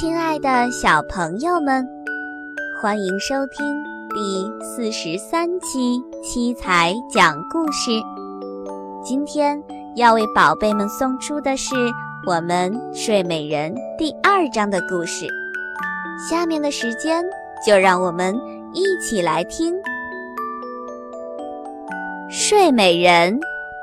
[0.00, 1.84] 亲爱的小朋友们，
[2.80, 3.82] 欢迎收听
[4.14, 7.90] 第四十三期七彩讲故事。
[9.02, 9.60] 今天
[9.96, 11.74] 要为宝贝们送出的是
[12.28, 15.26] 我们《睡美人》第二章的故事。
[16.28, 17.24] 下面的时间
[17.66, 18.38] 就让我们
[18.74, 19.74] 一起来听
[22.28, 23.40] 《睡美人》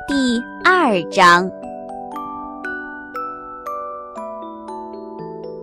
[0.07, 1.49] 第二章。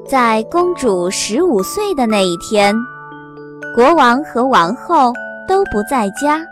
[0.04, 2.74] 在公主十五岁的那一天，
[3.76, 5.12] 国王和王后
[5.46, 6.44] 都不在家，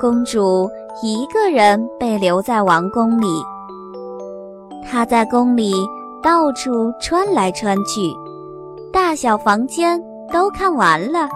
[0.00, 0.70] 公主
[1.02, 3.26] 一个人被留在王宫里。
[4.88, 5.72] 他在宫里
[6.22, 8.14] 到处穿来穿去，
[8.92, 10.00] 大小房间
[10.32, 11.28] 都看完了。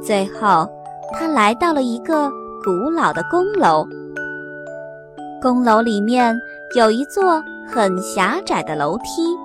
[0.00, 0.66] 最后，
[1.12, 2.30] 他来到了一个
[2.64, 3.84] 古老的宫楼。
[5.40, 6.34] 宫楼里面
[6.76, 9.36] 有一座很狭窄的楼梯。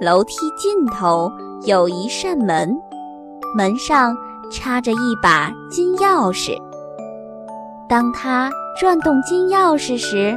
[0.00, 1.30] 楼梯尽头
[1.64, 2.72] 有一扇门，
[3.56, 4.16] 门上
[4.50, 6.56] 插着一把金钥匙。
[7.88, 10.36] 当他转动金钥匙时，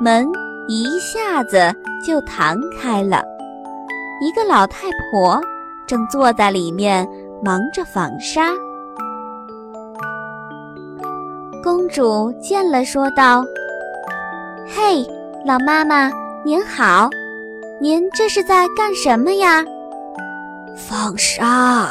[0.00, 0.26] 门
[0.72, 1.74] 一下子
[2.06, 3.24] 就弹开了。
[4.20, 5.40] 一个老太婆
[5.84, 7.04] 正坐在里面
[7.42, 8.52] 忙着纺纱。
[11.60, 13.44] 公主见了，说道
[14.64, 15.04] ：“嘿，
[15.44, 16.08] 老妈妈，
[16.44, 17.10] 您好。”
[17.82, 19.64] 您这是在干什么呀？
[20.76, 21.88] 纺纱。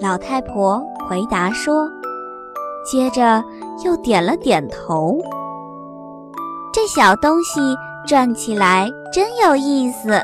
[0.00, 1.86] 老太婆回答说，
[2.90, 3.44] 接着
[3.84, 5.18] 又点了点头。
[6.86, 10.20] 小东西转起来真有意思。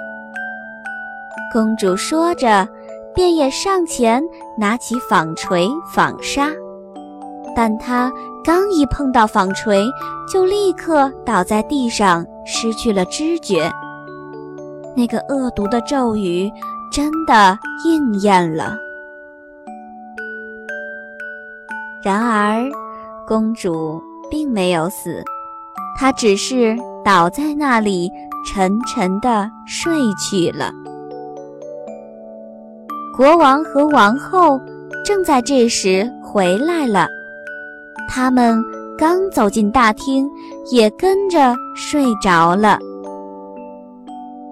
[1.52, 2.69] 公主说着，
[3.14, 4.22] 便也上前
[4.56, 6.48] 拿起纺锤纺纱，
[7.57, 8.12] 但她
[8.45, 9.85] 刚一碰到纺锤，
[10.33, 13.70] 就立刻倒在地上，失去了知觉。
[14.96, 16.51] 那个恶毒的咒语
[16.92, 18.77] 真的应验了。
[22.02, 22.64] 然而，
[23.27, 25.23] 公主并没有死，
[26.00, 26.74] 他只是
[27.05, 28.11] 倒在那里，
[28.46, 30.72] 沉沉的睡去了。
[33.14, 34.58] 国王和王后
[35.05, 37.06] 正在这时回来了，
[38.08, 38.58] 他们
[38.96, 40.27] 刚走进大厅，
[40.70, 42.78] 也跟着睡着了。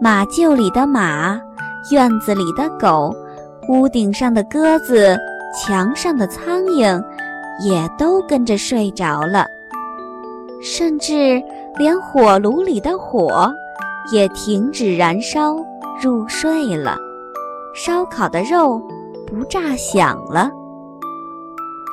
[0.02, 1.40] 马厩里的马，
[1.90, 3.10] 院子里的狗，
[3.70, 5.16] 屋顶上的鸽子，
[5.58, 7.02] 墙上的苍蝇，
[7.64, 9.46] 也都跟着睡着了。
[10.60, 11.42] 甚至
[11.76, 13.50] 连火炉里的火，
[14.12, 15.56] 也停止燃烧，
[16.02, 16.96] 入睡了。
[17.74, 18.80] 烧烤的肉
[19.26, 20.50] 不炸响了。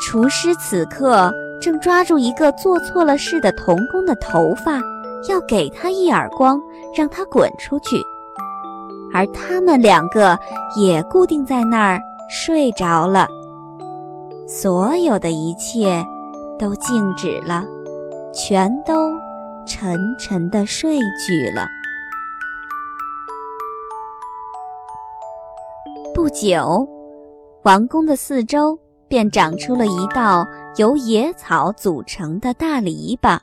[0.01, 1.31] 厨师此刻
[1.61, 4.79] 正抓住一个做错了事的童工的头发。
[5.27, 6.61] 要给他一耳光，
[6.95, 7.97] 让他滚出去，
[9.11, 10.37] 而他们两个
[10.79, 11.99] 也固定在那儿
[12.29, 13.27] 睡着了。
[14.47, 16.05] 所有的一切
[16.59, 17.65] 都静止了，
[18.35, 19.13] 全都
[19.65, 21.65] 沉沉的睡去了。
[26.13, 26.85] 不久，
[27.63, 33.39] 王宫的四周便长出了一道由野草组成的大篱笆。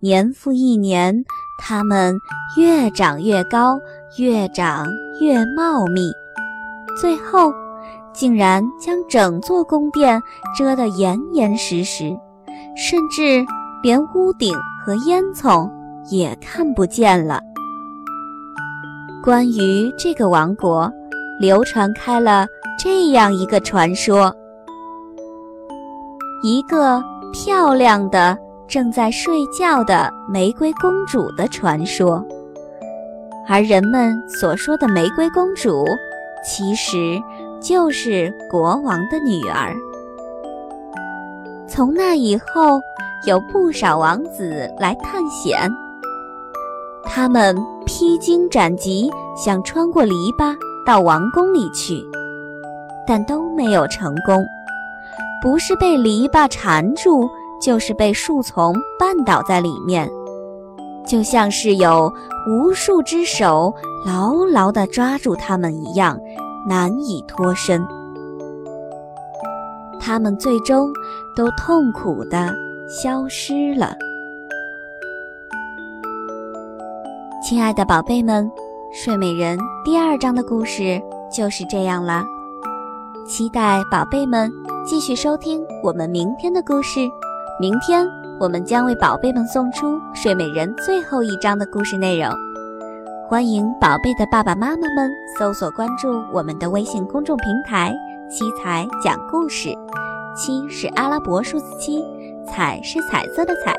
[0.00, 1.22] 年复一年，
[1.60, 2.16] 它们
[2.56, 3.78] 越长越高，
[4.18, 4.86] 越长
[5.20, 6.10] 越茂密，
[6.98, 7.52] 最后
[8.14, 10.22] 竟然将整座宫殿
[10.56, 12.16] 遮得严严实实，
[12.76, 13.44] 甚至
[13.86, 14.52] 连屋顶
[14.84, 15.70] 和烟囱
[16.10, 17.40] 也看不见了。
[19.22, 20.92] 关于这个王国，
[21.38, 24.34] 流传开了这样一个传说：
[26.42, 27.00] 一个
[27.32, 28.36] 漂亮的。
[28.66, 32.20] 正在睡觉的玫瑰公主的传说，
[33.46, 35.84] 而人们所说的玫瑰公主，
[36.44, 37.22] 其实
[37.62, 39.72] 就是国王的女儿。
[41.68, 42.80] 从那以后，
[43.26, 45.70] 有不少王子来探险，
[47.04, 50.54] 他们披荆斩棘，想穿过篱笆
[50.86, 52.02] 到王宫里去，
[53.06, 54.44] 但都没有成功，
[55.42, 57.28] 不是被篱笆缠住。
[57.58, 60.06] 就是被树丛绊倒在里面，
[61.06, 62.12] 就像是有
[62.46, 63.74] 无数只手
[64.04, 66.20] 牢牢地抓住他们一样，
[66.68, 67.82] 难以脱身。
[69.98, 70.92] 他们最终
[71.36, 72.52] 都痛苦地
[72.88, 73.94] 消失了。
[77.42, 78.50] 亲爱的宝贝们，
[78.92, 81.00] 睡美人第二章的故事
[81.30, 82.24] 就是这样了。
[83.28, 84.50] 期待宝贝们
[84.86, 87.00] 继续收听我们明天的故事。
[87.60, 88.06] 明天
[88.40, 92.30] 我们将为宝贝们送出睡美人最后一章的故事内容。
[93.28, 97.94] 欢迎宝贝的爸爸妈妈们搜索关注我们的微信公众平台
[98.30, 99.70] “七彩讲故事”，
[100.36, 102.04] 七是阿拉伯数字七，
[102.46, 103.74] 彩是彩色的彩。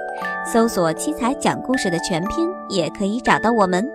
[0.52, 3.88] 搜索“七彩讲故事”的全拼也可以找到我们。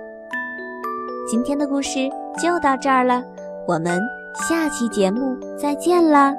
[1.28, 2.08] 今天的故事
[2.40, 3.22] 就到这儿了，
[3.66, 4.00] 我们
[4.48, 6.32] 下期节目再见啦！